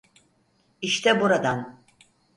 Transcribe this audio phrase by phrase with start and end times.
[0.81, 1.79] İşte buradan.